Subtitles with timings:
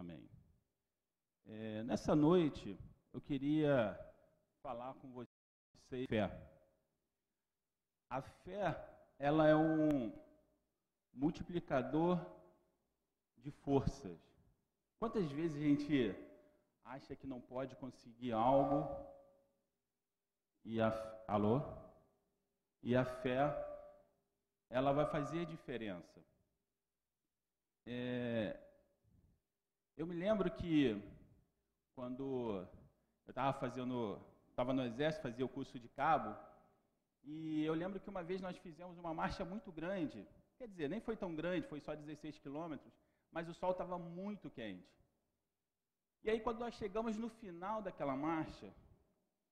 [0.00, 0.26] Amém.
[1.44, 2.74] É, nessa noite,
[3.12, 3.94] eu queria
[4.62, 6.24] falar com vocês fé.
[8.08, 8.82] A fé,
[9.18, 10.10] ela é um
[11.12, 12.18] multiplicador
[13.36, 14.18] de forças.
[14.98, 16.14] Quantas vezes a gente
[16.82, 18.88] acha que não pode conseguir algo
[20.64, 20.88] e a
[21.28, 21.60] alô?
[22.82, 23.38] E a fé
[24.70, 26.24] ela vai fazer diferença.
[27.84, 28.69] É,
[30.00, 30.98] eu me lembro que
[31.94, 32.66] quando
[33.26, 34.18] eu estava fazendo,
[34.48, 36.34] estava no exército, fazia o curso de cabo,
[37.22, 41.02] e eu lembro que uma vez nós fizemos uma marcha muito grande, quer dizer, nem
[41.02, 42.94] foi tão grande, foi só 16 quilômetros,
[43.30, 44.90] mas o sol estava muito quente.
[46.24, 48.72] E aí quando nós chegamos no final daquela marcha,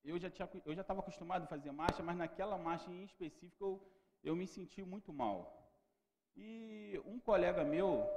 [0.03, 3.93] eu já estava acostumado a fazer marcha, mas naquela marcha em específico eu,
[4.25, 5.71] eu me senti muito mal.
[6.35, 8.09] E um colega meu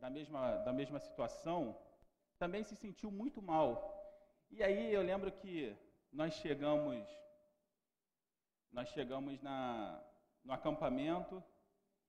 [0.00, 1.76] da mesma da mesma situação
[2.38, 3.70] também se sentiu muito mal.
[4.50, 5.76] E aí eu lembro que
[6.12, 7.06] nós chegamos
[8.70, 10.00] nós chegamos na,
[10.44, 11.42] no acampamento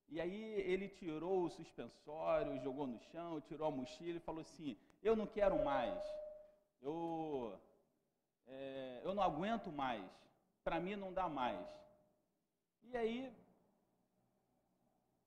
[0.07, 4.77] e aí ele tirou o suspensório, jogou no chão, tirou a mochila e falou assim:
[5.01, 6.01] Eu não quero mais,
[6.81, 7.59] eu,
[8.47, 10.09] é, eu não aguento mais,
[10.63, 11.67] para mim não dá mais.
[12.83, 13.31] E aí,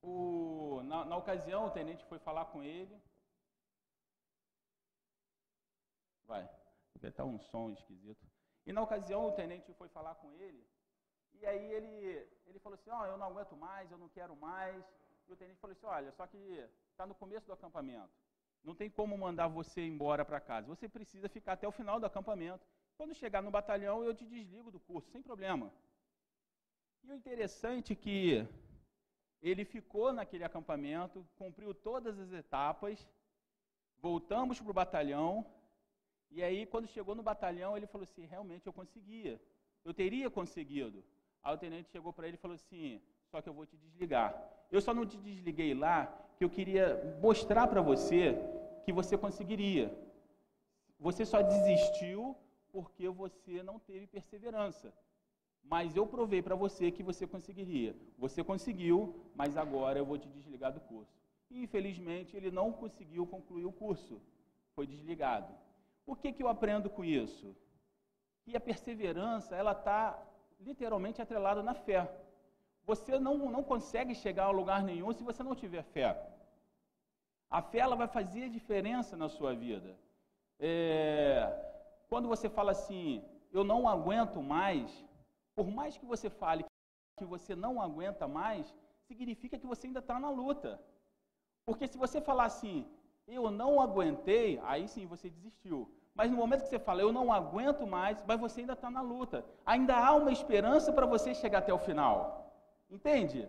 [0.03, 3.00] o, na, na ocasião, o tenente foi falar com ele.
[6.25, 6.48] Vai,
[7.03, 8.27] estar um som esquisito.
[8.67, 10.64] E na ocasião, o tenente foi falar com ele
[11.42, 14.36] e aí ele, ele falou assim, ó, oh, eu não aguento mais, eu não quero
[14.36, 14.84] mais.
[15.27, 16.39] E o tenente falou assim, olha, só que
[16.91, 18.12] está no começo do acampamento.
[18.62, 20.69] Não tem como mandar você embora para casa.
[20.69, 22.64] Você precisa ficar até o final do acampamento.
[22.97, 25.73] Quando chegar no batalhão, eu te desligo do curso, sem problema.
[27.03, 28.47] E o interessante é que
[29.43, 33.07] ele ficou naquele acampamento, cumpriu todas as etapas,
[34.01, 35.45] voltamos para o batalhão,
[36.35, 39.39] e aí, quando chegou no batalhão, ele falou assim: realmente eu conseguia,
[39.85, 41.05] eu teria conseguido.
[41.42, 44.31] Aí o tenente chegou para ele e falou assim: só que eu vou te desligar.
[44.70, 46.07] Eu só não te desliguei lá
[46.39, 48.35] que eu queria mostrar para você
[48.85, 49.95] que você conseguiria.
[50.98, 52.35] Você só desistiu
[52.70, 54.91] porque você não teve perseverança.
[55.62, 57.95] Mas eu provei para você que você conseguiria.
[58.18, 61.17] Você conseguiu, mas agora eu vou te desligar do curso.
[61.50, 64.20] E, infelizmente, ele não conseguiu concluir o curso.
[64.74, 65.52] Foi desligado.
[66.06, 67.56] O que, que eu aprendo com isso?
[68.45, 70.20] Que a perseverança, ela está
[70.61, 72.11] literalmente atrelado na fé.
[72.84, 76.20] Você não, não consegue chegar a lugar nenhum se você não tiver fé.
[77.48, 79.96] A fé ela vai fazer diferença na sua vida.
[80.58, 81.52] É,
[82.08, 83.22] quando você fala assim,
[83.52, 85.05] eu não aguento mais,
[85.55, 86.64] por mais que você fale
[87.18, 88.74] que você não aguenta mais,
[89.07, 90.80] significa que você ainda está na luta.
[91.67, 92.86] Porque se você falar assim,
[93.27, 95.90] eu não aguentei, aí sim você desistiu.
[96.14, 99.01] Mas no momento que você fala, eu não aguento mais, mas você ainda está na
[99.01, 99.45] luta.
[99.64, 102.19] Ainda há uma esperança para você chegar até o final.
[102.90, 103.48] Entende?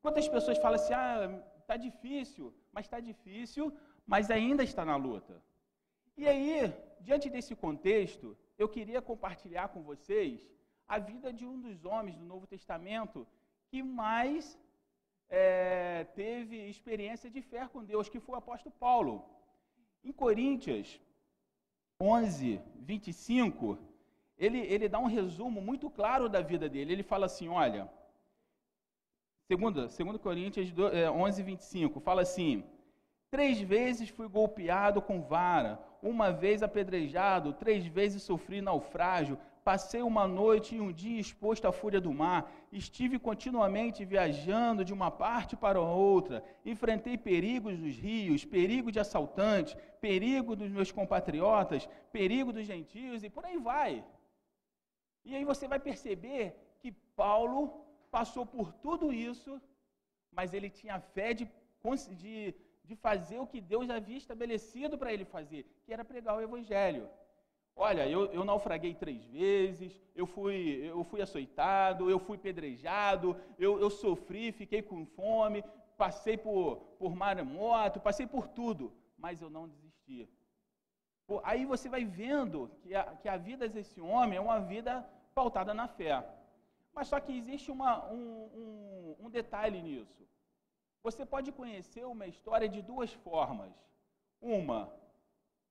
[0.00, 3.72] Quantas pessoas falam assim, ah, está difícil, mas está difícil,
[4.06, 5.42] mas ainda está na luta.
[6.16, 10.48] E aí, diante desse contexto, eu queria compartilhar com vocês
[10.94, 13.18] a vida de um dos homens do Novo Testamento
[13.70, 14.58] que mais
[15.28, 19.14] é, teve experiência de fé com Deus, que foi o apóstolo Paulo.
[20.02, 21.00] Em Coríntios,
[22.00, 22.60] 11,
[22.92, 23.78] 25,
[24.36, 26.92] ele, ele dá um resumo muito claro da vida dele.
[26.92, 27.88] Ele fala assim: olha,
[29.46, 30.72] segundo, segundo Coríntios
[31.14, 32.64] 11, 25, é, fala assim:
[33.30, 40.26] Três vezes fui golpeado com vara, uma vez apedrejado, três vezes sofri naufrágio, Passei uma
[40.26, 42.50] noite e um dia exposto à fúria do mar.
[42.72, 46.42] Estive continuamente viajando de uma parte para outra.
[46.64, 53.28] Enfrentei perigos dos rios, perigo de assaltantes, perigo dos meus compatriotas, perigo dos gentios e
[53.28, 54.04] por aí vai.
[55.24, 59.60] E aí você vai perceber que Paulo passou por tudo isso,
[60.32, 61.46] mas ele tinha fé de,
[62.16, 66.40] de, de fazer o que Deus havia estabelecido para ele fazer, que era pregar o
[66.40, 67.08] Evangelho.
[67.76, 73.80] Olha, eu, eu naufraguei três vezes, eu fui, eu fui açoitado, eu fui pedrejado, eu,
[73.80, 75.64] eu sofri, fiquei com fome,
[75.96, 80.28] passei por, por maremoto, passei por tudo, mas eu não desisti.
[81.44, 85.72] Aí você vai vendo que a, que a vida desse homem é uma vida pautada
[85.72, 86.26] na fé.
[86.92, 90.26] Mas só que existe uma, um, um, um detalhe nisso.
[91.02, 93.72] Você pode conhecer uma história de duas formas.
[94.40, 94.92] Uma,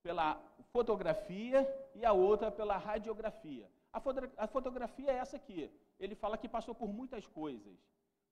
[0.02, 0.42] pela
[0.72, 3.70] fotografia e a outra pela radiografia.
[3.92, 5.72] A, foto, a fotografia é essa aqui.
[6.00, 7.78] Ele fala que passou por muitas coisas.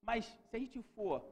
[0.01, 1.23] Mas se a gente for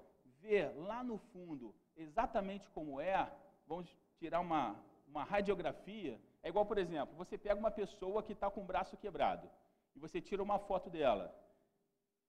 [0.41, 3.31] ver lá no fundo exatamente como é,
[3.67, 4.75] vamos tirar uma,
[5.07, 8.97] uma radiografia, é igual, por exemplo, você pega uma pessoa que está com o braço
[8.97, 9.49] quebrado
[9.95, 11.33] e você tira uma foto dela.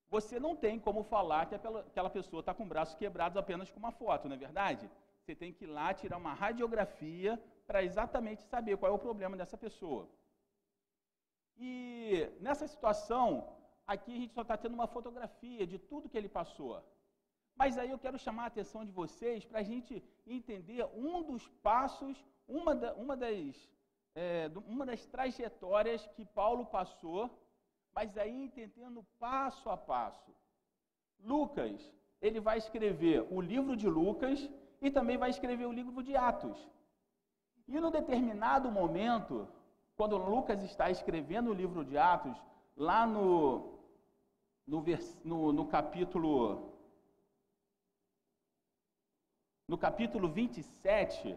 [0.09, 3.79] Você não tem como falar que aquela pessoa está com o braço quebrado apenas com
[3.79, 4.89] uma foto, não é verdade?
[5.21, 9.37] Você tem que ir lá tirar uma radiografia para exatamente saber qual é o problema
[9.37, 10.09] dessa pessoa.
[11.59, 16.29] E nessa situação, aqui a gente só está tendo uma fotografia de tudo que ele
[16.29, 16.83] passou.
[17.55, 21.49] Mas aí eu quero chamar a atenção de vocês para a gente entender um dos
[21.63, 23.71] passos, uma, da, uma, das,
[24.15, 27.31] é, uma das trajetórias que Paulo passou,
[27.95, 30.31] mas aí entendendo passo a passo.
[31.19, 31.91] Lucas,
[32.21, 34.51] ele vai escrever o livro de Lucas
[34.83, 36.59] e também vai escrever o livro de Atos.
[37.69, 39.49] E num determinado momento,
[39.97, 42.37] quando Lucas está escrevendo o livro de Atos,
[42.77, 43.81] lá no,
[44.67, 44.85] no,
[45.25, 46.73] no, no capítulo
[49.69, 51.37] no capítulo 27,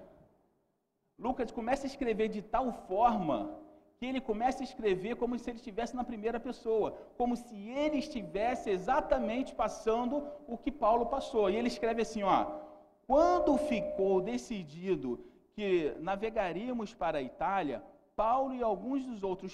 [1.17, 3.59] Lucas começa a escrever de tal forma
[3.97, 7.97] que ele começa a escrever como se ele estivesse na primeira pessoa, como se ele
[7.97, 11.49] estivesse exatamente passando o que Paulo passou.
[11.49, 12.45] E ele escreve assim, ó:
[13.07, 15.28] "Quando ficou decidido
[15.59, 17.83] que navegaríamos para a Itália,
[18.15, 19.53] Paulo e alguns dos outros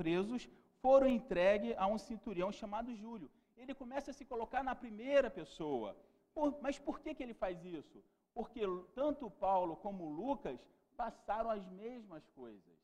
[0.00, 0.46] presos
[0.82, 3.30] foram entregues a um centurião chamado Júlio.
[3.56, 5.96] Ele começa a se colocar na primeira pessoa.
[6.34, 8.04] Por, mas por que, que ele faz isso?
[8.34, 8.60] Porque
[8.94, 10.60] tanto Paulo como Lucas
[10.94, 12.76] passaram as mesmas coisas.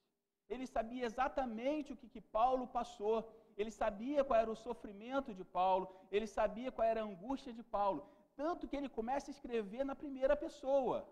[0.48, 3.18] Ele sabia exatamente o que, que Paulo passou.
[3.54, 5.94] Ele sabia qual era o sofrimento de Paulo.
[6.10, 8.08] Ele sabia qual era a angústia de Paulo.
[8.34, 11.06] Tanto que ele começa a escrever na primeira pessoa.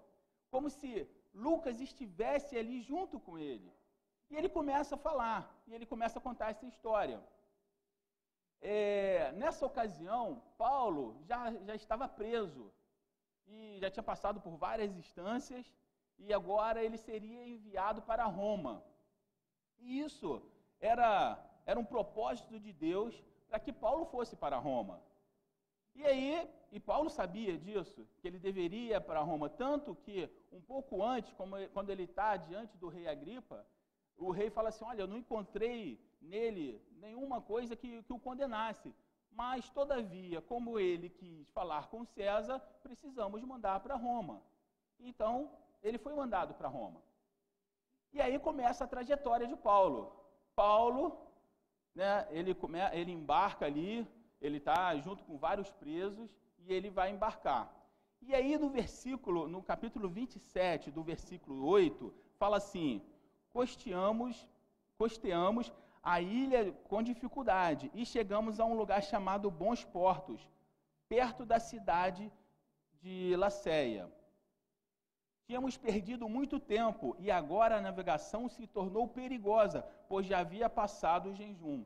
[0.51, 3.73] Como se Lucas estivesse ali junto com ele.
[4.31, 7.21] E ele começa a falar, e ele começa a contar essa história.
[8.61, 12.73] É, nessa ocasião, Paulo já, já estava preso
[13.47, 15.75] e já tinha passado por várias instâncias
[16.19, 18.85] e agora ele seria enviado para Roma.
[19.79, 20.43] E isso
[20.79, 25.03] era, era um propósito de Deus para que Paulo fosse para Roma.
[25.95, 30.61] E aí, e Paulo sabia disso, que ele deveria ir para Roma, tanto que um
[30.61, 31.33] pouco antes,
[31.73, 33.67] quando ele está diante do rei Agripa,
[34.17, 38.95] o rei fala assim: Olha, eu não encontrei nele nenhuma coisa que, que o condenasse,
[39.31, 44.43] mas todavia, como ele quis falar com César, precisamos mandar para Roma.
[44.99, 45.51] Então,
[45.83, 47.01] ele foi mandado para Roma.
[48.13, 50.13] E aí começa a trajetória de Paulo.
[50.55, 51.27] Paulo,
[51.95, 54.07] né, ele, come, ele embarca ali,
[54.41, 57.73] ele está junto com vários presos e ele vai embarcar.
[58.23, 63.03] E aí no versículo, no capítulo 27, do versículo 8, fala assim:
[63.53, 64.47] costeamos,
[64.99, 65.73] costeamos
[66.03, 70.49] a ilha com dificuldade e chegamos a um lugar chamado Bons Portos,
[71.09, 72.31] perto da cidade
[73.03, 74.11] de Laceia.
[75.47, 81.31] Tínhamos perdido muito tempo e agora a navegação se tornou perigosa, pois já havia passado
[81.31, 81.85] o jejum.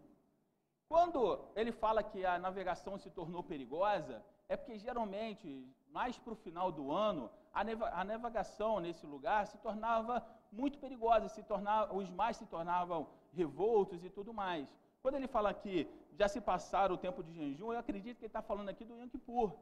[0.87, 5.49] Quando ele fala que a navegação se tornou perigosa, é porque geralmente,
[5.91, 11.43] mais para o final do ano, a navegação nesse lugar se tornava muito perigosa, se
[11.43, 14.67] tornava, os mares se tornavam revoltos e tudo mais.
[15.03, 15.89] Quando ele fala que
[16.19, 18.97] já se passaram o tempo de jejum, eu acredito que ele está falando aqui do
[18.99, 19.53] Yom Kippur.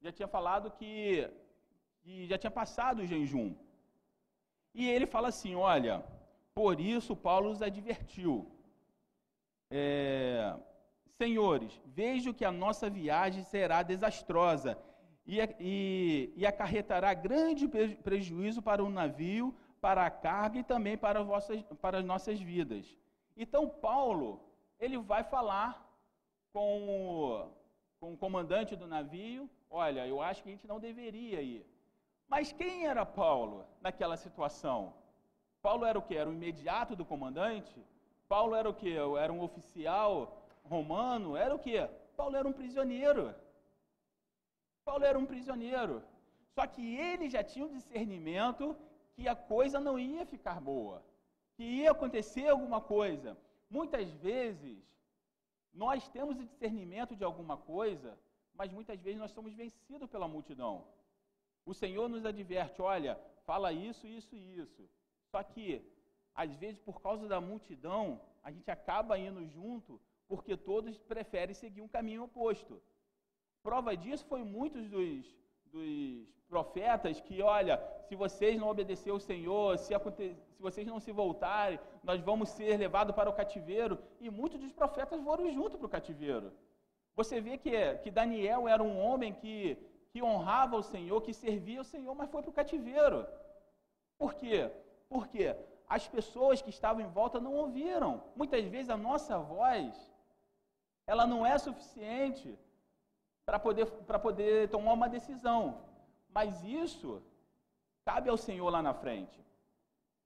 [0.00, 1.28] Já tinha falado que,
[2.02, 3.54] que já tinha passado o jejum.
[4.74, 6.04] E ele fala assim: olha,
[6.54, 8.50] por isso Paulo os advertiu.
[9.70, 10.56] É,
[11.18, 14.78] Senhores, vejo que a nossa viagem será desastrosa
[15.26, 17.66] e, e, e acarretará grande
[18.06, 22.96] prejuízo para o navio, para a carga e também para, vossas, para as nossas vidas.
[23.36, 24.40] Então, Paulo,
[24.78, 25.84] ele vai falar
[26.52, 27.50] com o,
[27.98, 31.66] com o comandante do navio: olha, eu acho que a gente não deveria ir.
[32.28, 34.94] Mas quem era Paulo naquela situação?
[35.60, 36.16] Paulo era o que?
[36.16, 37.74] Era o imediato do comandante?
[38.28, 38.94] Paulo era o que?
[38.96, 40.37] Era um oficial
[40.68, 41.36] romano?
[41.36, 41.76] Era o que?
[42.16, 43.34] Paulo era um prisioneiro.
[44.84, 46.02] Paulo era um prisioneiro.
[46.54, 48.76] Só que ele já tinha um discernimento
[49.14, 51.04] que a coisa não ia ficar boa,
[51.54, 53.36] que ia acontecer alguma coisa.
[53.70, 54.78] Muitas vezes,
[55.72, 58.18] nós temos o discernimento de alguma coisa,
[58.54, 60.74] mas muitas vezes nós somos vencidos pela multidão.
[61.64, 64.88] O Senhor nos adverte: olha, fala isso, isso e isso.
[65.30, 65.66] Só que,
[66.34, 71.80] às vezes, por causa da multidão, a gente acaba indo junto, porque todos preferem seguir
[71.80, 72.80] um caminho oposto.
[73.62, 75.26] Prova disso foi muitos dos,
[75.66, 81.12] dos profetas que, olha, se vocês não obedecer ao Senhor, se, se vocês não se
[81.12, 83.98] voltarem, nós vamos ser levados para o cativeiro.
[84.20, 86.52] E muitos dos profetas foram junto para o cativeiro.
[87.16, 89.76] Você vê que, que Daniel era um homem que,
[90.10, 93.26] que honrava o Senhor, que servia o Senhor, mas foi para o cativeiro.
[94.16, 94.70] Por quê?
[95.08, 95.54] Porque
[95.88, 98.22] as pessoas que estavam em volta não ouviram.
[98.36, 100.10] Muitas vezes a nossa voz,
[101.08, 102.56] ela não é suficiente
[103.46, 105.80] para poder, poder tomar uma decisão.
[106.28, 107.22] Mas isso
[108.04, 109.42] cabe ao Senhor lá na frente.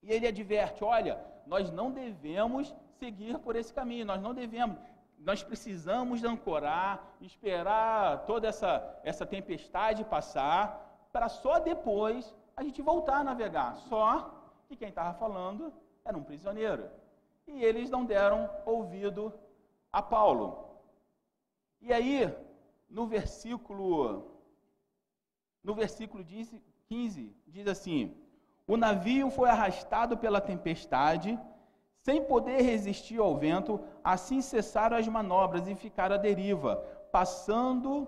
[0.01, 4.77] E ele adverte: olha, nós não devemos seguir por esse caminho, nós não devemos,
[5.17, 13.19] nós precisamos ancorar, esperar toda essa, essa tempestade passar, para só depois a gente voltar
[13.19, 13.77] a navegar.
[13.87, 14.07] Só
[14.67, 15.73] que quem estava falando
[16.03, 16.89] era um prisioneiro.
[17.47, 19.33] E eles não deram ouvido
[19.93, 20.62] a Paulo.
[21.85, 22.33] E aí,
[22.89, 24.31] no versículo
[25.61, 26.23] no versículo
[26.87, 28.15] 15, diz assim:
[28.65, 31.37] O navio foi arrastado pela tempestade,
[32.01, 36.77] sem poder resistir ao vento, assim cessaram as manobras e ficaram à deriva,
[37.11, 38.07] passando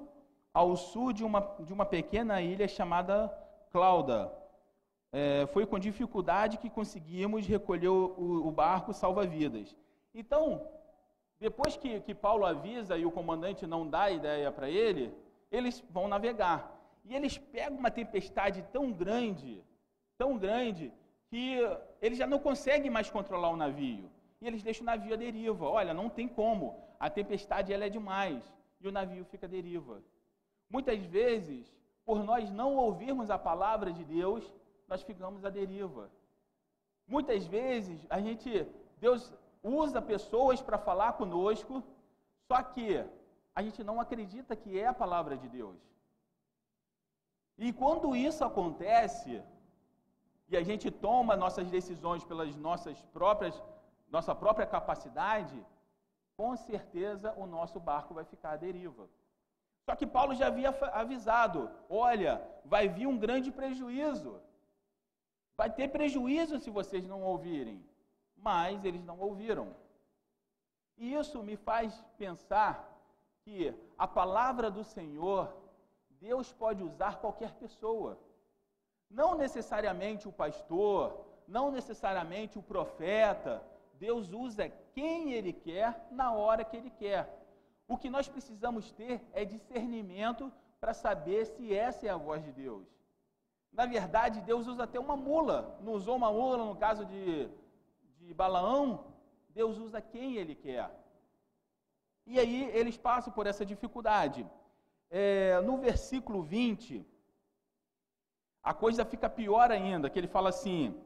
[0.53, 3.27] ao sul de uma, de uma pequena ilha chamada
[3.71, 4.31] Clauda.
[5.11, 9.75] É, foi com dificuldade que conseguimos recolher o, o barco salva-vidas.
[10.13, 10.65] Então,
[11.39, 15.13] depois que, que Paulo avisa e o comandante não dá ideia para ele,
[15.51, 16.71] eles vão navegar.
[17.03, 19.63] E eles pegam uma tempestade tão grande,
[20.17, 20.91] tão grande,
[21.29, 21.59] que
[22.01, 24.09] eles já não conseguem mais controlar o navio.
[24.41, 25.65] E eles deixam o navio à deriva.
[25.65, 26.79] Olha, não tem como.
[26.99, 28.43] A tempestade ela é demais.
[28.79, 30.01] E o navio fica à deriva.
[30.69, 31.71] Muitas vezes,
[32.05, 34.53] por nós não ouvirmos a palavra de Deus,
[34.87, 36.09] nós ficamos à deriva.
[37.07, 38.67] Muitas vezes, a gente,
[38.99, 39.33] Deus
[39.65, 41.83] usa pessoas para falar conosco,
[42.47, 43.03] só que
[43.55, 45.79] a gente não acredita que é a palavra de Deus.
[47.57, 49.41] E quando isso acontece,
[50.49, 53.61] e a gente toma nossas decisões pelas nossas próprias,
[54.09, 55.57] nossa própria capacidade,
[56.37, 59.07] com certeza o nosso barco vai ficar à deriva.
[59.85, 64.39] Só que Paulo já havia avisado: olha, vai vir um grande prejuízo.
[65.57, 67.81] Vai ter prejuízo se vocês não ouvirem.
[68.47, 69.67] Mas eles não ouviram.
[70.97, 72.73] E isso me faz pensar
[73.43, 75.51] que a palavra do Senhor,
[76.27, 78.11] Deus pode usar qualquer pessoa.
[79.09, 83.63] Não necessariamente o pastor, não necessariamente o profeta.
[83.95, 87.23] Deus usa quem Ele quer, na hora que Ele quer.
[87.87, 92.51] O que nós precisamos ter é discernimento para saber se essa é a voz de
[92.51, 92.85] Deus.
[93.71, 95.77] Na verdade, Deus usa até uma mula.
[95.81, 97.49] Não usou uma mula no caso de,
[98.25, 99.05] de Balaão.
[99.49, 100.89] Deus usa quem Ele quer.
[102.25, 104.45] E aí eles passam por essa dificuldade.
[105.09, 107.05] É, no versículo 20,
[108.63, 110.99] a coisa fica pior ainda, que ele fala assim: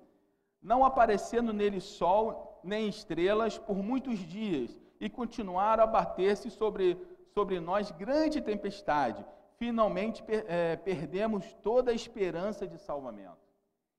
[0.62, 6.98] não aparecendo nele sol nem estrelas por muitos dias, e continuaram a bater-se sobre,
[7.34, 9.26] sobre nós grande tempestade.
[9.58, 13.38] Finalmente per, é, perdemos toda a esperança de salvamento.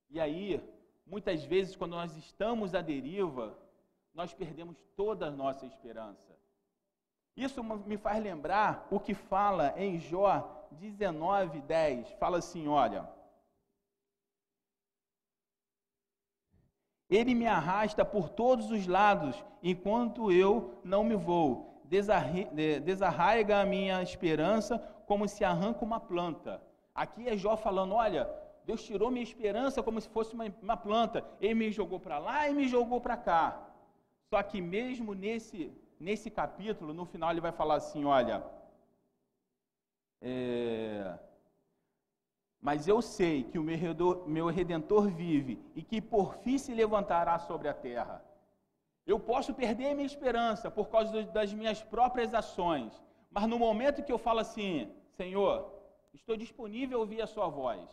[0.08, 0.62] E aí,
[1.10, 3.58] muitas vezes, quando nós estamos à deriva,
[4.14, 6.30] nós perdemos toda a nossa esperança.
[7.36, 12.12] Isso me faz lembrar o que fala em Jó 19, 10.
[12.12, 13.08] Fala assim: olha.
[17.08, 21.82] Ele me arrasta por todos os lados, enquanto eu não me vou.
[22.84, 26.62] Desarraiga a minha esperança como se arranca uma planta.
[26.94, 28.30] Aqui é Jó falando: olha,
[28.64, 31.24] Deus tirou minha esperança como se fosse uma, uma planta.
[31.40, 33.66] Ele me jogou para lá e me jogou para cá.
[34.28, 38.44] Só que mesmo nesse, nesse capítulo, no final, ele vai falar assim: olha.
[40.22, 41.18] É,
[42.60, 46.74] mas eu sei que o meu redentor, meu redentor vive e que por fim se
[46.74, 48.22] levantará sobre a terra.
[49.06, 54.12] Eu posso perder minha esperança por causa das minhas próprias ações, mas no momento que
[54.12, 55.72] eu falo assim, Senhor,
[56.12, 57.88] estou disponível a ouvir a Sua voz,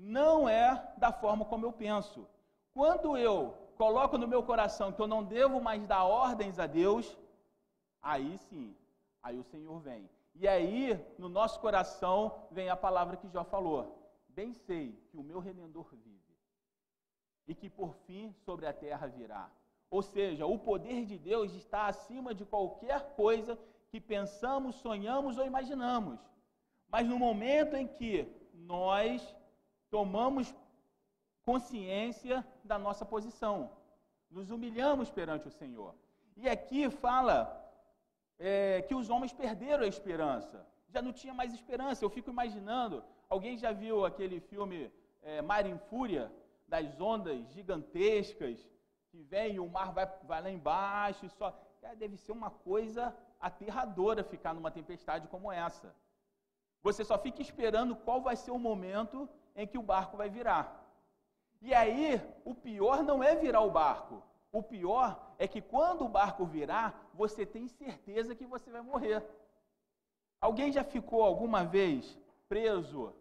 [0.00, 2.26] não é da forma como eu penso.
[2.72, 7.18] Quando eu coloco no meu coração que eu não devo mais dar ordens a Deus,
[8.00, 8.74] aí sim,
[9.22, 10.08] aí o Senhor vem.
[10.34, 15.22] E aí, no nosso coração, vem a palavra que Jó falou: Bem sei que o
[15.22, 16.34] meu redentor vive,
[17.46, 19.50] e que por fim sobre a terra virá.
[19.90, 23.58] Ou seja, o poder de Deus está acima de qualquer coisa
[23.90, 26.18] que pensamos, sonhamos ou imaginamos.
[26.88, 29.36] Mas no momento em que nós
[29.90, 30.54] tomamos
[31.42, 33.70] consciência da nossa posição,
[34.30, 35.94] nos humilhamos perante o Senhor.
[36.36, 37.38] E aqui fala
[38.38, 40.66] é, que os homens perderam a esperança.
[40.88, 42.04] Já não tinha mais esperança.
[42.04, 44.92] Eu fico imaginando, alguém já viu aquele filme
[45.22, 46.32] é, Mar em Fúria,
[46.66, 48.58] das ondas gigantescas
[49.10, 51.48] que vem e o mar vai, vai lá embaixo e só.
[51.82, 55.94] É, deve ser uma coisa aterradora ficar numa tempestade como essa.
[56.82, 60.80] Você só fica esperando qual vai ser o momento em que o barco vai virar.
[61.60, 64.22] E aí, o pior não é virar o barco.
[64.52, 69.22] O pior é que quando o barco virar, você tem certeza que você vai morrer.
[70.40, 73.14] Alguém já ficou alguma vez preso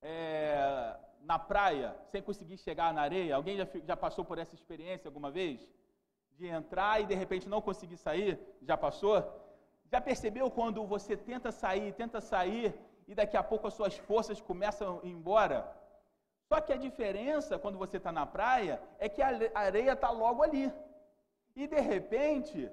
[0.00, 3.36] é, na praia sem conseguir chegar na areia?
[3.36, 5.68] Alguém já, já passou por essa experiência alguma vez?
[6.38, 8.40] De entrar e de repente não conseguir sair?
[8.62, 9.22] Já passou?
[9.92, 12.74] Já percebeu quando você tenta sair, tenta sair
[13.10, 15.58] e daqui a pouco as suas forças começam a ir embora?
[16.48, 20.44] Só que a diferença quando você está na praia é que a areia está logo
[20.44, 20.72] ali.
[21.56, 22.70] E de repente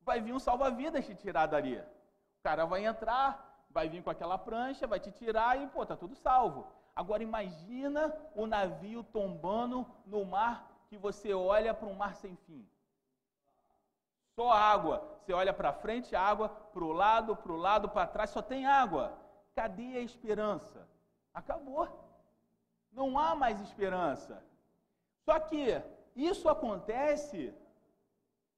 [0.00, 1.76] vai vir um salva-vidas te tirar dali.
[1.76, 3.28] O cara vai entrar,
[3.68, 6.66] vai vir com aquela prancha, vai te tirar e, pô, tá tudo salvo.
[6.94, 12.66] Agora imagina o navio tombando no mar que você olha para um mar sem fim.
[14.34, 15.06] Só água.
[15.20, 18.64] Você olha para frente, água, para o lado, para o lado, para trás, só tem
[18.64, 19.25] água.
[19.58, 20.86] Cadê a esperança?
[21.32, 21.88] Acabou.
[22.92, 24.34] Não há mais esperança.
[25.24, 25.60] Só que
[26.14, 27.54] isso acontece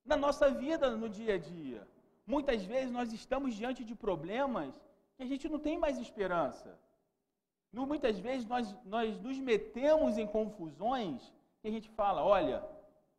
[0.04, 1.86] na nossa vida no dia a dia.
[2.26, 4.74] Muitas vezes nós estamos diante de problemas
[5.16, 6.78] que a gente não tem mais esperança.
[7.72, 12.64] Muitas vezes nós, nós nos metemos em confusões que a gente fala, olha,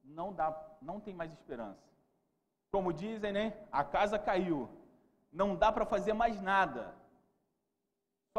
[0.04, 0.48] não dá,
[0.82, 1.88] não tem mais esperança.
[2.72, 3.46] Como dizem, né?
[3.72, 4.70] A casa caiu.
[5.32, 6.94] Não dá para fazer mais nada.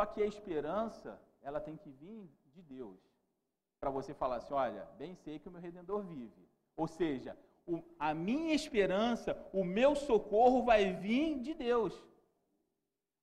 [0.01, 2.99] Só que a esperança, ela tem que vir de Deus.
[3.79, 6.49] Para você falar assim, olha, bem sei que o meu redentor vive.
[6.75, 11.93] Ou seja, o, a minha esperança, o meu socorro vai vir de Deus.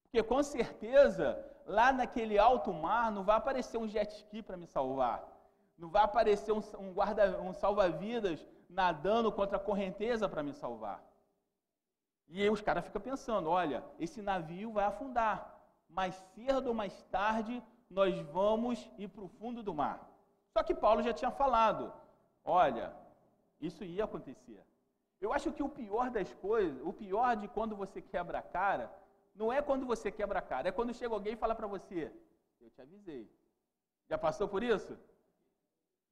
[0.03, 4.67] Porque com certeza lá naquele alto mar não vai aparecer um jet ski para me
[4.67, 5.27] salvar.
[5.79, 11.03] Não vai aparecer um, um guarda, um salva-vidas nadando contra a correnteza para me salvar.
[12.27, 15.56] E aí os caras ficam pensando, olha, esse navio vai afundar.
[15.89, 20.09] Mais cedo ou mais tarde nós vamos ir para o fundo do mar.
[20.53, 21.93] Só que Paulo já tinha falado,
[22.43, 22.93] olha,
[23.59, 24.63] isso ia acontecer.
[25.19, 28.91] Eu acho que o pior das coisas, o pior de quando você quebra a cara,
[29.33, 32.11] não é quando você quebra a cara, é quando chega alguém e fala para você:
[32.61, 33.29] Eu te avisei.
[34.09, 34.97] Já passou por isso?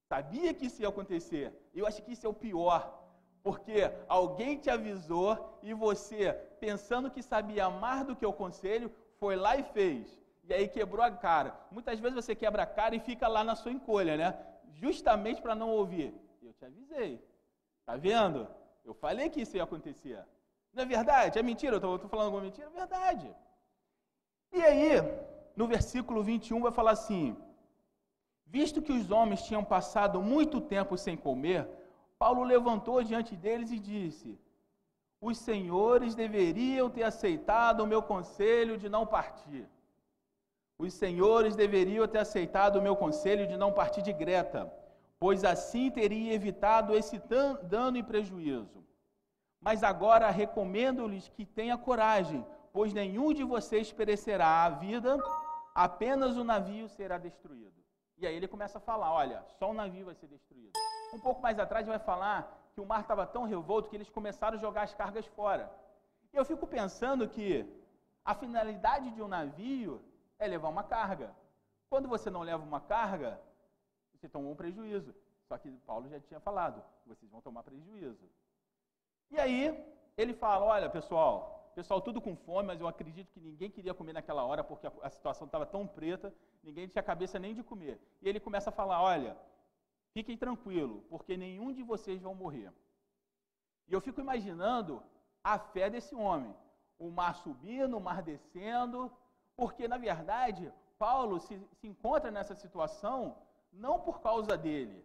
[0.07, 1.53] Sabia que isso ia acontecer.
[1.73, 3.01] Eu acho que isso é o pior.
[3.41, 9.35] Porque alguém te avisou e você, pensando que sabia mais do que o conselho, foi
[9.35, 10.17] lá e fez.
[10.47, 11.55] E aí quebrou a cara.
[11.71, 14.37] Muitas vezes você quebra a cara e fica lá na sua encolha, né?
[14.73, 16.13] Justamente para não ouvir.
[16.41, 17.23] Eu te avisei.
[17.85, 18.47] Tá vendo?
[18.83, 20.23] Eu falei que isso ia acontecer.
[20.73, 21.39] Não é verdade?
[21.39, 21.75] É mentira?
[21.75, 22.67] Eu estou falando alguma mentira?
[22.67, 23.33] É verdade.
[24.51, 24.91] E aí,
[25.55, 27.35] no versículo 21, vai falar assim:
[28.45, 31.67] Visto que os homens tinham passado muito tempo sem comer,
[32.17, 34.39] Paulo levantou diante deles e disse:
[35.29, 39.67] Os senhores deveriam ter aceitado o meu conselho de não partir.
[40.77, 44.71] Os senhores deveriam ter aceitado o meu conselho de não partir de Greta,
[45.19, 47.17] pois assim teria evitado esse
[47.63, 48.83] dano e prejuízo.
[49.59, 55.17] Mas agora recomendo-lhes que tenha coragem, pois nenhum de vocês perecerá a vida,
[55.73, 57.81] apenas o navio será destruído.
[58.19, 60.73] E aí ele começa a falar: olha, só o navio vai ser destruído.
[61.15, 64.57] Um pouco mais atrás vai falar que o mar estava tão revolto que eles começaram
[64.57, 65.71] a jogar as cargas fora.
[66.33, 67.49] E eu fico pensando que
[68.23, 70.03] a finalidade de um navio
[70.37, 71.33] é levar uma carga.
[71.89, 73.39] Quando você não leva uma carga,
[74.13, 75.15] você toma um prejuízo.
[75.47, 78.27] Só que Paulo já tinha falado: vocês vão tomar prejuízo.
[79.31, 79.61] E aí
[80.17, 84.11] ele fala: olha, pessoal, pessoal tudo com fome, mas eu acredito que ninguém queria comer
[84.11, 88.01] naquela hora porque a, a situação estava tão preta, ninguém tinha cabeça nem de comer.
[88.21, 89.37] E ele começa a falar: olha,
[90.15, 92.71] fiquem tranquilo, porque nenhum de vocês vão morrer.
[93.87, 95.03] E eu fico imaginando
[95.43, 96.55] a fé desse homem,
[96.97, 99.11] o mar subindo, o mar descendo,
[99.57, 103.35] porque na verdade Paulo se, se encontra nessa situação
[103.73, 105.03] não por causa dele,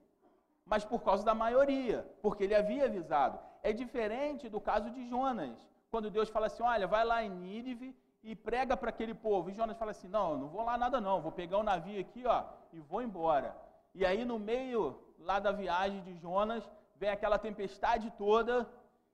[0.65, 3.37] mas por causa da maioria, porque ele havia avisado.
[3.65, 5.59] É diferente do caso de Jonas,
[5.91, 9.51] quando Deus fala assim: olha, vai lá em Nínive e prega para aquele povo.
[9.51, 12.25] E Jonas fala assim: não, não vou lá nada não, vou pegar um navio aqui
[12.25, 13.51] ó, e vou embora.
[13.95, 18.69] E aí no meio lá da viagem de Jonas, vem aquela tempestade toda,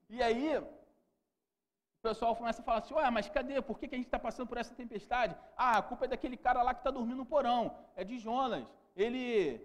[0.09, 0.67] e aí o
[2.03, 3.61] pessoal começa a falar assim: ué, mas cadê?
[3.61, 5.37] Por que, que a gente está passando por essa tempestade?
[5.57, 8.67] Ah, a culpa é daquele cara lá que está dormindo no porão, é de Jonas.
[8.95, 9.61] Ele,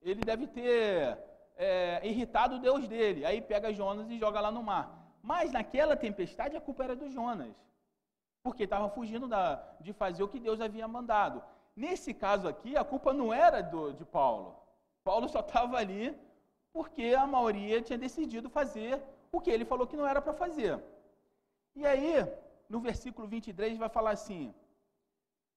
[0.00, 1.18] ele deve ter
[1.56, 3.24] é, irritado o Deus dele.
[3.24, 4.84] Aí pega Jonas e joga lá no mar.
[5.22, 7.54] Mas naquela tempestade a culpa era do Jonas.
[8.42, 11.42] Porque estava fugindo da, de fazer o que Deus havia mandado.
[11.74, 14.56] Nesse caso aqui, a culpa não era do, de Paulo.
[15.02, 16.16] Paulo só estava ali
[16.72, 20.82] porque a maioria tinha decidido fazer o que ele falou que não era para fazer.
[21.74, 22.14] E aí,
[22.68, 24.54] no versículo 23, vai falar assim: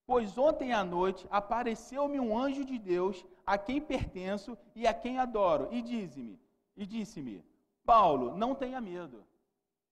[0.05, 5.19] Pois ontem à noite apareceu-me um anjo de Deus, a quem pertenço e a quem
[5.19, 6.39] adoro, e disse-me,
[6.75, 7.43] e disse-me:
[7.85, 9.25] Paulo, não tenha medo.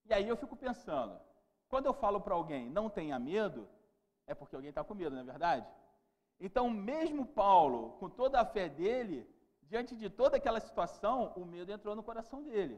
[0.05, 1.17] E aí eu fico pensando,
[1.67, 3.67] quando eu falo para alguém não tenha medo,
[4.27, 5.65] é porque alguém está com medo, não é verdade?
[6.47, 9.25] Então, mesmo Paulo, com toda a fé dele,
[9.61, 12.75] diante de toda aquela situação, o medo entrou no coração dele.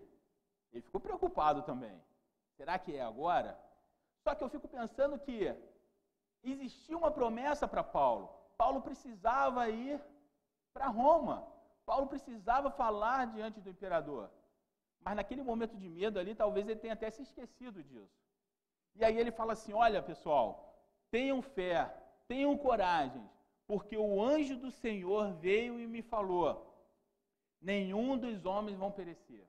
[0.72, 2.00] Ele ficou preocupado também.
[2.58, 3.60] Será que é agora?
[4.24, 5.40] Só que eu fico pensando que
[6.44, 8.30] existia uma promessa para Paulo.
[8.56, 10.00] Paulo precisava ir
[10.72, 11.38] para Roma.
[11.88, 14.30] Paulo precisava falar diante do imperador.
[15.00, 18.16] Mas naquele momento de medo ali, talvez ele tenha até se esquecido disso.
[18.94, 20.48] E aí ele fala assim: olha, pessoal,
[21.10, 21.92] tenham fé,
[22.28, 23.28] tenham coragem,
[23.68, 26.66] porque o anjo do Senhor veio e me falou:
[27.62, 29.48] nenhum dos homens vão perecer.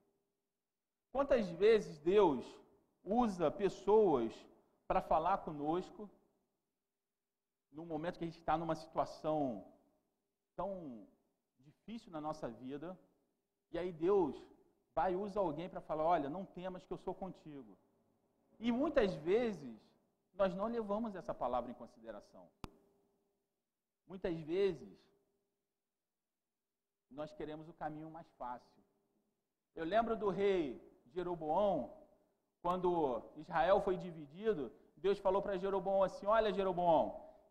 [1.12, 2.44] Quantas vezes Deus
[3.04, 4.32] usa pessoas
[4.86, 6.10] para falar conosco
[7.72, 9.64] no momento que a gente está numa situação
[10.54, 11.06] tão
[11.58, 12.98] difícil na nossa vida,
[13.70, 14.34] e aí Deus
[14.94, 17.76] vai e usa alguém para falar: olha, não temas que eu sou contigo.
[18.58, 19.78] E muitas vezes
[20.32, 22.48] nós não levamos essa palavra em consideração.
[24.06, 24.88] Muitas vezes
[27.10, 28.82] nós queremos o caminho mais fácil.
[29.74, 30.80] Eu lembro do rei
[31.14, 31.92] Jeroboão,
[32.62, 37.04] quando Israel foi dividido, Deus falou para Jeroboão assim: Olha, Jeroboão,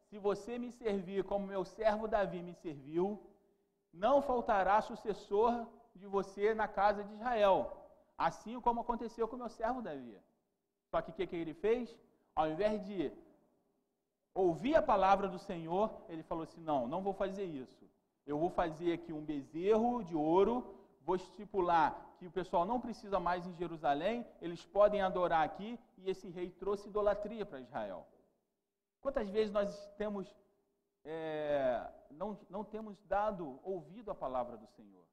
[0.09, 3.05] se você me servir como meu servo Davi me serviu,
[3.93, 7.59] não faltará sucessor de você na casa de Israel,
[8.17, 10.19] assim como aconteceu com meu servo Davi.
[10.89, 11.95] Só que o que, que ele fez?
[12.35, 13.11] Ao invés de
[14.35, 17.89] ouvir a palavra do Senhor, ele falou assim: Não, não vou fazer isso.
[18.27, 23.19] Eu vou fazer aqui um bezerro de ouro, vou estipular que o pessoal não precisa
[23.19, 28.07] mais em Jerusalém, eles podem adorar aqui, e esse rei trouxe idolatria para Israel.
[29.01, 30.33] Quantas vezes nós temos,
[31.03, 35.05] é, não, não temos dado ouvido à palavra do Senhor?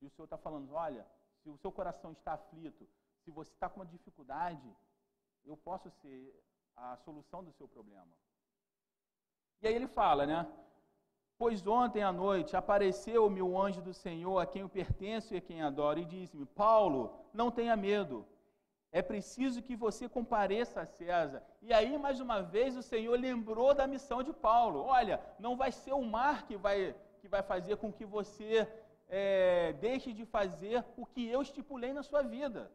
[0.00, 1.06] E o Senhor está falando: olha,
[1.42, 2.88] se o seu coração está aflito,
[3.22, 4.76] se você está com uma dificuldade,
[5.44, 6.34] eu posso ser
[6.76, 8.12] a solução do seu problema.
[9.62, 10.46] E aí ele fala, né?
[11.38, 15.40] Pois ontem à noite apareceu-me o anjo do Senhor, a quem eu pertenço e a
[15.40, 18.26] quem adoro, e disse-me: Paulo, não tenha medo.
[18.90, 21.42] É preciso que você compareça a César.
[21.60, 24.80] E aí, mais uma vez, o Senhor lembrou da missão de Paulo.
[24.80, 28.66] Olha, não vai ser o mar que vai, que vai fazer com que você
[29.08, 32.70] é, deixe de fazer o que eu estipulei na sua vida.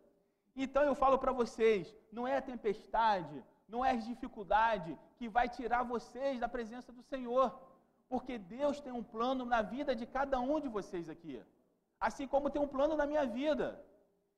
[0.56, 5.84] Então eu falo para vocês: não é a tempestade, não é dificuldade que vai tirar
[5.84, 7.48] vocês da presença do Senhor.
[8.12, 11.42] Porque Deus tem um plano na vida de cada um de vocês aqui.
[12.08, 13.68] Assim como tem um plano na minha vida.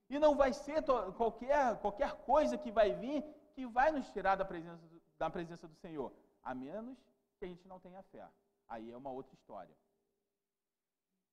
[0.10, 0.84] E não vai ser
[1.18, 3.24] qualquer, qualquer coisa que vai vir
[3.56, 4.84] que vai nos tirar da presença,
[5.18, 6.12] da presença do Senhor.
[6.44, 6.98] A menos
[7.38, 8.28] que a gente não tenha fé.
[8.68, 9.76] Aí é uma outra história.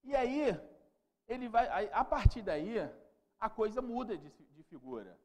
[0.02, 0.58] E aí,
[1.28, 2.76] ele vai, a partir daí,
[3.38, 5.18] a coisa muda de, de figura.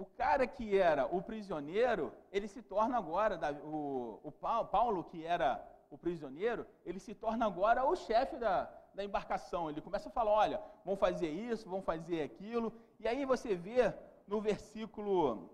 [0.00, 5.62] O cara que era o prisioneiro, ele se torna agora, o, o Paulo, que era
[5.90, 8.54] o prisioneiro, ele se torna agora o chefe da,
[8.94, 9.68] da embarcação.
[9.68, 12.72] Ele começa a falar: olha, vão fazer isso, vão fazer aquilo.
[12.98, 13.92] E aí você vê
[14.26, 15.50] no versículo,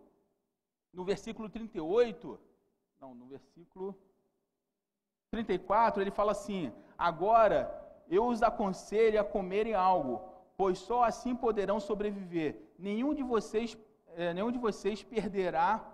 [0.92, 2.38] no versículo 38,
[3.00, 3.98] não, no versículo
[5.32, 7.58] 34, ele fala assim: agora
[8.08, 10.22] eu os aconselho a comerem algo,
[10.56, 12.54] pois só assim poderão sobreviver.
[12.78, 13.76] Nenhum de vocês
[14.16, 15.84] é, nenhum de vocês perderá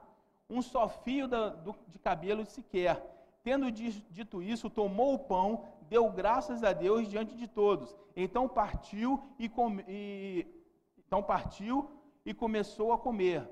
[0.48, 3.02] um só fio da, do, de cabelo sequer.
[3.42, 7.94] Tendo dito isso, tomou o pão, deu graças a Deus diante de todos.
[8.14, 9.50] Então partiu e,
[9.88, 10.46] e
[10.98, 11.90] então partiu
[12.24, 13.48] e começou a comer.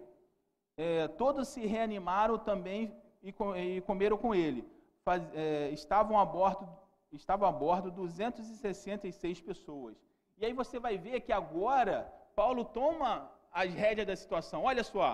[0.76, 4.64] É, todos se reanimaram também e, e comeram com ele.
[5.04, 6.68] Faz, é, estavam a bordo
[7.12, 9.96] estavam a bordo 266 pessoas.
[10.38, 12.02] E aí você vai ver que agora
[12.36, 14.62] Paulo toma as rédeas da situação.
[14.64, 15.08] Olha só,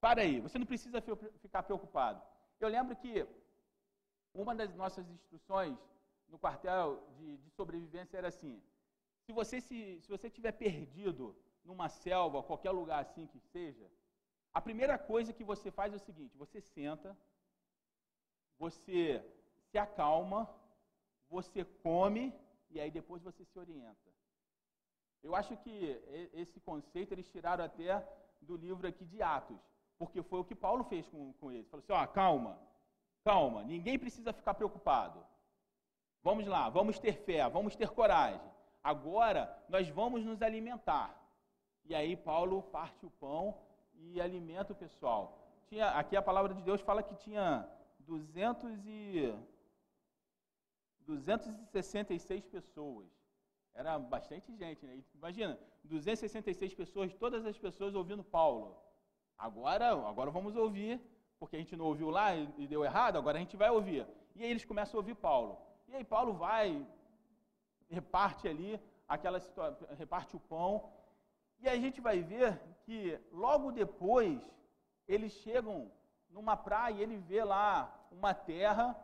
[0.00, 1.02] para aí, você não precisa
[1.40, 2.20] ficar preocupado.
[2.60, 3.26] Eu lembro que
[4.34, 5.76] uma das nossas instruções
[6.28, 8.62] no quartel de, de sobrevivência era assim:
[9.24, 13.90] se você se, se você tiver perdido numa selva, qualquer lugar assim que seja,
[14.52, 17.16] a primeira coisa que você faz é o seguinte: você senta,
[18.58, 19.24] você
[19.70, 20.48] se acalma,
[21.28, 22.32] você come
[22.70, 24.10] e aí depois você se orienta.
[25.22, 26.00] Eu acho que
[26.32, 28.06] esse conceito eles tiraram até
[28.40, 29.58] do livro aqui de Atos,
[29.98, 31.68] porque foi o que Paulo fez com, com eles.
[31.68, 32.58] Falou assim: ó, calma,
[33.24, 35.24] calma, ninguém precisa ficar preocupado.
[36.22, 38.40] Vamos lá, vamos ter fé, vamos ter coragem.
[38.82, 41.14] Agora nós vamos nos alimentar.
[41.84, 43.56] E aí Paulo parte o pão
[43.94, 45.38] e alimenta o pessoal.
[45.68, 47.68] Tinha, aqui a palavra de Deus fala que tinha
[48.00, 49.34] 200 e
[51.00, 53.06] 266 pessoas.
[53.76, 55.02] Era bastante gente, né?
[55.14, 58.74] Imagina, 266 pessoas, todas as pessoas ouvindo Paulo.
[59.36, 60.98] Agora, agora vamos ouvir,
[61.38, 64.06] porque a gente não ouviu lá e deu errado, agora a gente vai ouvir.
[64.34, 65.58] E aí eles começam a ouvir Paulo.
[65.88, 66.86] E aí Paulo vai,
[67.90, 70.90] reparte ali aquela situação, reparte o pão.
[71.60, 74.40] E aí a gente vai ver que logo depois
[75.06, 75.92] eles chegam
[76.30, 78.96] numa praia e ele vê lá uma terra.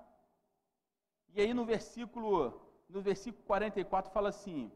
[1.28, 4.70] E aí no versículo no versículo 44 fala assim: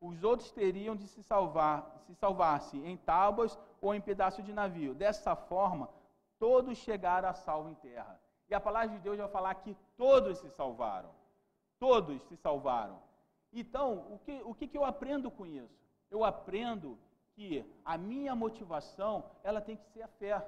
[0.00, 4.94] os outros teriam de se salvar, se salvar-se em tábuas ou em pedaço de navio.
[4.94, 5.88] Dessa forma,
[6.38, 8.20] todos chegaram a salvo em terra.
[8.48, 11.10] E a palavra de Deus vai falar que todos se salvaram.
[11.78, 13.00] Todos se salvaram.
[13.52, 15.80] Então, o que, o que, que eu aprendo com isso?
[16.10, 16.98] Eu aprendo
[17.34, 20.46] que a minha motivação, ela tem que ser a fé.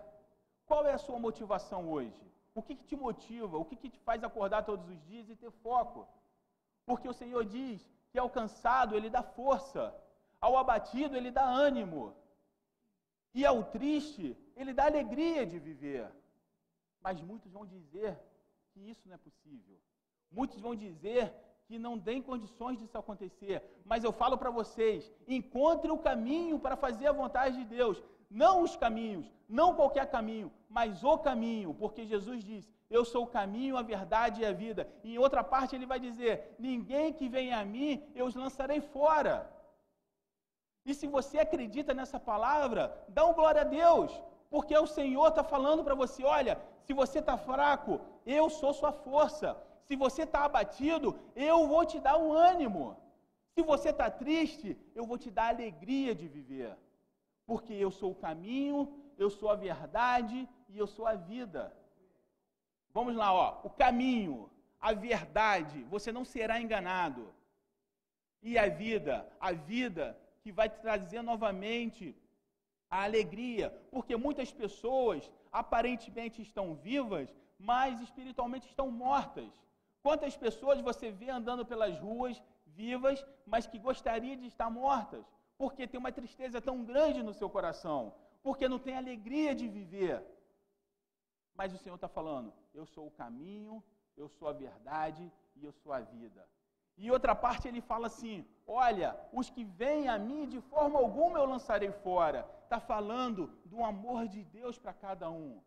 [0.67, 2.21] Qual é a sua motivação hoje?
[2.55, 3.57] O que, que te motiva?
[3.57, 6.07] O que, que te faz acordar todos os dias e ter foco?
[6.87, 9.95] Porque o Senhor diz que ao cansado ele dá força,
[10.41, 12.17] ao abatido ele dá ânimo,
[13.35, 16.07] e ao triste ele dá alegria de viver.
[17.03, 18.19] Mas muitos vão dizer
[18.73, 19.77] que isso não é possível.
[20.31, 21.35] Muitos vão dizer
[21.67, 23.63] que não tem condições disso acontecer.
[23.85, 28.03] Mas eu falo para vocês: encontre o caminho para fazer a vontade de Deus.
[28.29, 33.33] Não os caminhos, não qualquer caminho, mas o caminho, porque Jesus disse: eu sou o
[33.39, 34.89] caminho, a verdade e a vida.
[35.03, 38.81] E em outra parte ele vai dizer: Ninguém que vem a mim, eu os lançarei
[38.81, 39.51] fora.
[40.85, 44.13] E se você acredita nessa palavra, dá um glória a Deus,
[44.49, 48.93] porque o Senhor está falando para você: olha, se você está fraco, eu sou sua
[48.93, 49.57] força.
[49.87, 52.97] Se você está abatido, eu vou te dar um ânimo.
[53.55, 56.77] Se você está triste, eu vou te dar alegria de viver.
[57.47, 58.79] Porque eu sou o caminho,
[59.17, 61.73] eu sou a verdade e eu sou a vida.
[62.97, 63.49] Vamos lá, ó.
[63.69, 64.35] O caminho,
[64.81, 67.23] a verdade, você não será enganado.
[68.49, 69.15] E a vida,
[69.49, 70.05] a vida
[70.43, 72.05] que vai trazer novamente
[72.89, 77.29] a alegria, porque muitas pessoas aparentemente estão vivas,
[77.59, 79.51] mas espiritualmente estão mortas.
[80.03, 82.43] Quantas pessoas você vê andando pelas ruas
[82.83, 85.25] vivas, mas que gostaria de estar mortas,
[85.59, 90.17] porque tem uma tristeza tão grande no seu coração, porque não tem alegria de viver.
[91.57, 93.83] Mas o Senhor está falando: eu sou o caminho,
[94.17, 96.47] eu sou a verdade e eu sou a vida.
[96.97, 101.39] E outra parte ele fala assim: olha, os que vêm a mim, de forma alguma
[101.39, 102.49] eu lançarei fora.
[102.65, 105.61] Está falando do amor de Deus para cada um.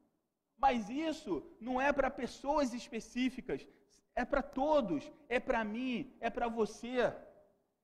[0.58, 3.66] Mas isso não é para pessoas específicas,
[4.14, 7.14] é para todos, é para mim, é para você.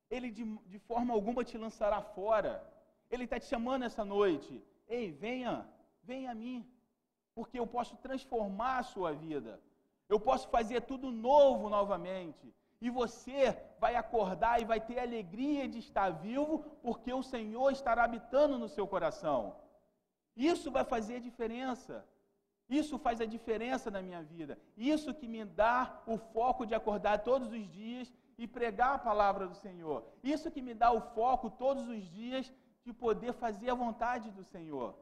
[0.09, 2.51] Ele de, de forma alguma te lançará fora.
[3.09, 4.61] Ele está te chamando essa noite.
[4.87, 5.67] Ei, venha,
[6.03, 6.67] venha a mim
[7.35, 9.59] porque eu posso transformar a sua vida.
[10.07, 12.53] Eu posso fazer tudo novo novamente.
[12.81, 18.03] E você vai acordar e vai ter alegria de estar vivo, porque o Senhor estará
[18.05, 19.55] habitando no seu coração.
[20.35, 22.05] Isso vai fazer diferença.
[22.69, 24.57] Isso faz a diferença na minha vida.
[24.75, 29.47] Isso que me dá o foco de acordar todos os dias e pregar a palavra
[29.47, 30.03] do Senhor.
[30.23, 32.51] Isso que me dá o foco todos os dias
[32.83, 34.95] de poder fazer a vontade do Senhor.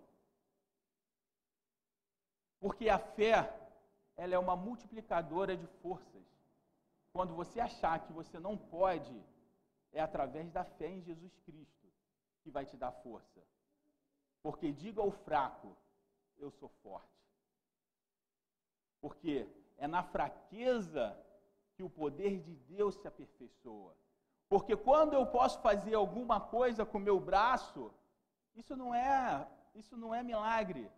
[2.64, 3.54] Porque a fé,
[4.16, 6.24] ela é uma multiplicadora de forças.
[7.12, 9.22] Quando você achar que você não pode,
[9.92, 11.88] é através da fé em Jesus Cristo
[12.42, 13.42] que vai te dar força.
[14.42, 15.76] Porque diga ao fraco,
[16.38, 17.28] eu sou forte.
[19.02, 19.46] Porque
[19.78, 21.04] é na fraqueza
[21.76, 23.94] que o poder de Deus se aperfeiçoa.
[24.48, 27.94] Porque quando eu posso fazer alguma coisa com meu braço,
[28.56, 29.46] isso não é,
[29.76, 30.90] isso não é milagre.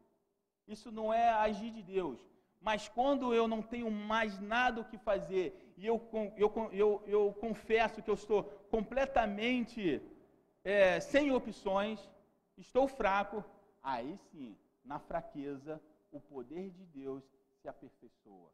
[0.67, 2.19] Isso não é agir de Deus.
[2.59, 6.01] Mas quando eu não tenho mais nada o que fazer e eu,
[6.35, 10.01] eu, eu, eu confesso que eu estou completamente
[10.63, 12.09] é, sem opções,
[12.57, 13.43] estou fraco,
[13.83, 17.23] aí sim, na fraqueza, o poder de Deus
[17.61, 18.51] se aperfeiçoa.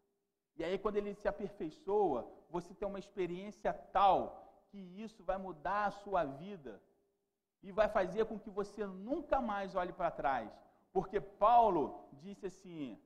[0.58, 5.86] E aí, quando ele se aperfeiçoa, você tem uma experiência tal que isso vai mudar
[5.86, 6.82] a sua vida
[7.63, 10.52] e vai fazer com que você nunca mais olhe para trás,
[10.93, 13.01] porque Paulo disse assim: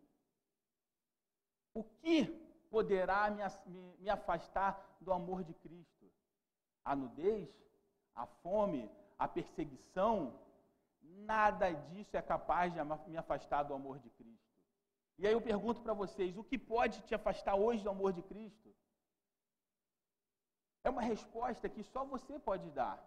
[1.74, 2.26] O que
[2.70, 6.12] poderá me, me, me afastar do amor de Cristo?
[6.84, 7.50] A nudez,
[8.14, 10.40] a fome, a perseguição,
[11.02, 14.46] nada disso é capaz de me afastar do amor de Cristo.
[15.18, 18.22] E aí eu pergunto para vocês: o que pode te afastar hoje do amor de
[18.24, 18.74] Cristo?
[20.84, 23.04] É uma resposta que só você pode dar.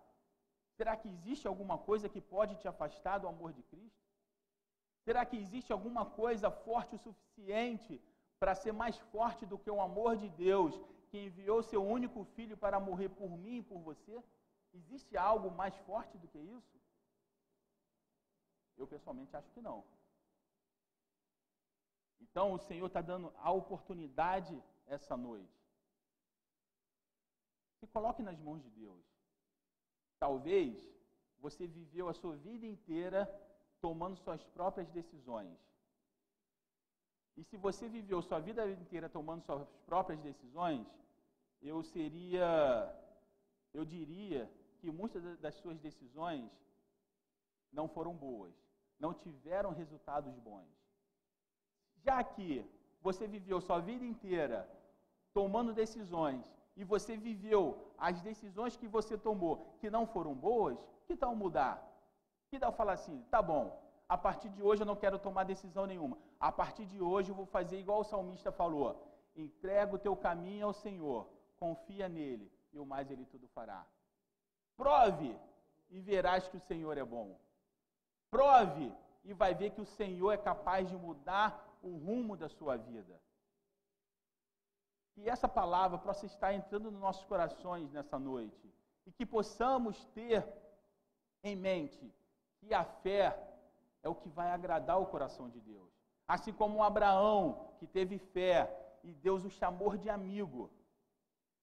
[0.77, 4.08] Será que existe alguma coisa que pode te afastar do amor de Cristo?
[5.09, 7.99] Será que existe alguma coisa forte o suficiente
[8.38, 10.75] para ser mais forte do que o amor de Deus,
[11.09, 14.23] que enviou seu único filho para morrer por mim e por você?
[14.75, 16.77] Existe algo mais forte do que isso?
[18.77, 19.83] Eu pessoalmente acho que não.
[22.21, 25.59] Então o Senhor está dando a oportunidade essa noite.
[27.81, 29.07] Se coloque nas mãos de Deus.
[30.18, 30.87] Talvez
[31.38, 33.21] você viveu a sua vida inteira
[33.81, 35.57] tomando suas próprias decisões.
[37.37, 40.87] E se você viveu sua vida inteira tomando suas próprias decisões,
[41.62, 42.49] eu seria,
[43.73, 46.51] eu diria que muitas das suas decisões
[47.73, 48.55] não foram boas,
[48.99, 50.69] não tiveram resultados bons.
[52.05, 52.64] Já que
[53.01, 54.69] você viveu sua vida inteira
[55.33, 56.45] tomando decisões
[56.77, 61.77] e você viveu as decisões que você tomou que não foram boas, que tal mudar?
[62.49, 65.87] Que tal falar assim, tá bom, a partir de hoje eu não quero tomar decisão
[65.87, 66.17] nenhuma.
[66.41, 69.07] A partir de hoje eu vou fazer igual o salmista falou:
[69.37, 73.87] entrega o teu caminho ao Senhor, confia nele e o mais ele tudo fará.
[74.77, 75.37] Prove
[75.91, 77.39] e verás que o Senhor é bom.
[78.31, 78.93] Prove
[79.25, 83.21] e vai ver que o Senhor é capaz de mudar o rumo da sua vida.
[85.13, 88.73] Que essa palavra possa estar entrando nos nossos corações nessa noite
[89.07, 90.47] e que possamos ter
[91.43, 92.13] em mente
[92.61, 93.37] que a fé
[94.03, 95.90] é o que vai agradar o coração de Deus.
[96.27, 100.71] Assim como Abraão, que teve fé e Deus o chamou de amigo,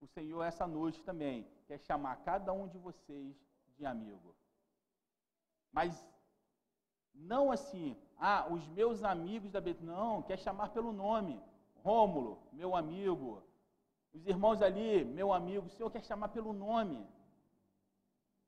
[0.02, 3.36] o Senhor essa noite também quer chamar cada um de vocês
[3.78, 4.36] de amigo.
[5.72, 6.08] Mas
[7.14, 11.42] não assim, ah, os meus amigos da Bet, não, quer chamar pelo nome.
[11.84, 13.44] Rômulo, meu amigo.
[14.14, 15.68] Os irmãos ali, meu amigo.
[15.68, 17.06] O Senhor quer chamar pelo nome.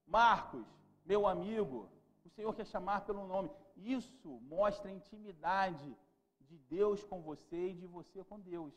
[0.05, 0.65] Marcos,
[1.05, 1.89] meu amigo.
[2.27, 3.49] O Senhor quer chamar pelo nome.
[3.77, 5.97] Isso mostra a intimidade
[6.41, 8.73] de Deus com você e de você com Deus.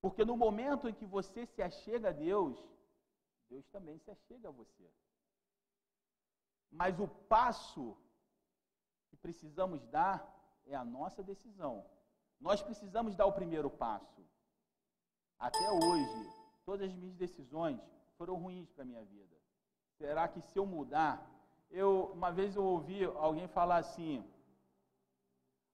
[0.00, 2.56] Porque no momento em que você se achega a Deus,
[3.50, 4.90] Deus também se achega a você.
[6.70, 7.96] Mas o passo
[9.08, 10.18] que precisamos dar
[10.64, 11.84] é a nossa decisão.
[12.40, 14.22] Nós precisamos dar o primeiro passo.
[15.38, 16.20] Até hoje,
[16.64, 17.78] todas as minhas decisões
[18.16, 19.36] foram ruins para a minha vida.
[19.98, 21.33] Será que se eu mudar,
[21.70, 24.24] eu uma vez eu ouvi alguém falar assim: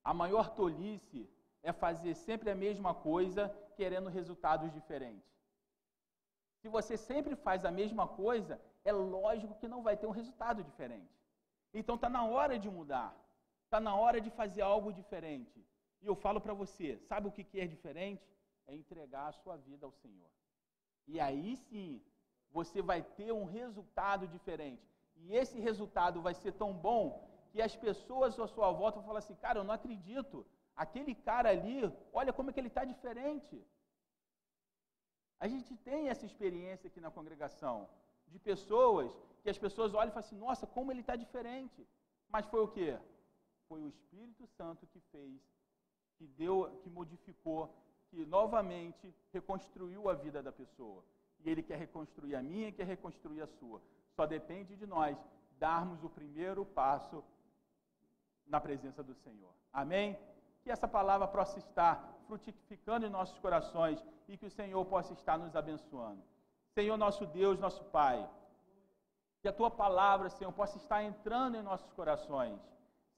[0.03, 1.29] a maior tolice
[1.63, 5.29] é fazer sempre a mesma coisa querendo resultados diferentes.
[6.61, 10.63] Se você sempre faz a mesma coisa, é lógico que não vai ter um resultado
[10.63, 11.11] diferente.
[11.73, 13.15] Então está na hora de mudar.
[13.65, 15.65] Está na hora de fazer algo diferente.
[16.01, 18.27] E eu falo para você: sabe o que, que é diferente?
[18.67, 20.29] É entregar a sua vida ao Senhor.
[21.07, 22.01] E aí sim,
[22.51, 24.90] você vai ter um resultado diferente.
[25.25, 27.03] E esse resultado vai ser tão bom
[27.51, 30.45] que as pessoas à sua volta vão falar assim: cara, eu não acredito.
[30.75, 31.79] Aquele cara ali,
[32.19, 33.57] olha como é que ele está diferente.
[35.39, 37.75] A gente tem essa experiência aqui na congregação
[38.27, 39.11] de pessoas
[39.43, 41.81] que as pessoas olham e falam assim: nossa, como ele está diferente.
[42.33, 42.97] Mas foi o quê?
[43.71, 45.39] foi o Espírito Santo que fez,
[46.17, 47.73] que deu, que modificou,
[48.09, 51.01] que novamente reconstruiu a vida da pessoa.
[51.39, 53.81] E ele quer reconstruir a minha e quer reconstruir a sua.
[54.15, 55.17] Só depende de nós
[55.57, 57.23] darmos o primeiro passo
[58.45, 59.53] na presença do Senhor.
[59.71, 60.17] Amém?
[60.63, 61.93] Que essa palavra possa estar
[62.27, 66.23] frutificando em nossos corações e que o Senhor possa estar nos abençoando.
[66.73, 68.29] Senhor, nosso Deus, nosso Pai,
[69.41, 72.61] que a tua palavra, Senhor, possa estar entrando em nossos corações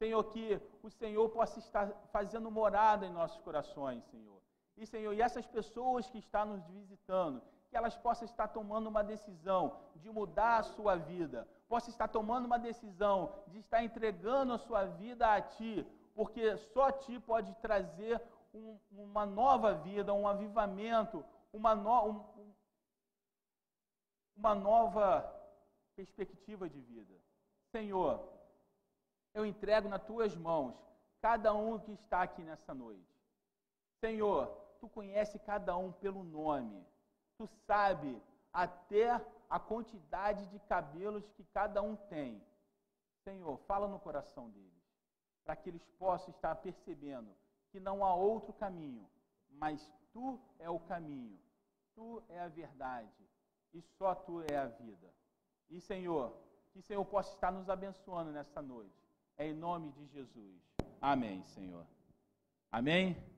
[0.03, 4.41] Senhor, que o Senhor possa estar fazendo morada em nossos corações, Senhor.
[4.75, 7.41] E, Senhor, e essas pessoas que estão nos visitando,
[7.73, 12.45] que elas possam estar tomando uma decisão de mudar a sua vida, possam estar tomando
[12.45, 15.83] uma decisão de estar entregando a sua vida a Ti,
[16.13, 18.21] porque só Ti pode trazer
[18.53, 22.53] um, uma nova vida, um avivamento, uma, no, um,
[24.38, 25.07] uma nova
[25.95, 27.15] perspectiva de vida.
[27.71, 28.23] Senhor,
[29.33, 30.75] eu entrego nas tuas mãos
[31.19, 33.19] cada um que está aqui nessa noite.
[33.99, 34.45] Senhor,
[34.80, 36.86] tu conhece cada um pelo nome.
[37.38, 38.21] Tu sabe
[38.51, 39.19] até
[39.49, 42.41] a quantidade de cabelos que cada um tem.
[43.23, 44.84] Senhor, fala no coração deles,
[45.43, 47.36] para que eles possam estar percebendo
[47.71, 49.07] que não há outro caminho,
[49.49, 51.39] mas tu é o caminho,
[51.95, 53.27] tu é a verdade
[53.73, 55.11] e só tu é a vida.
[55.69, 56.38] E Senhor,
[56.71, 59.03] que Senhor possa estar nos abençoando nessa noite.
[59.38, 60.61] É em nome de Jesus.
[61.01, 61.86] Amém, Senhor.
[62.71, 63.32] Amém?